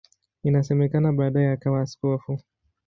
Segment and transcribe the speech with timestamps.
[0.43, 2.39] Inasemekana baadaye akawa askofu.